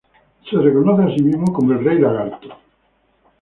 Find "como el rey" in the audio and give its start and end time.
1.53-1.99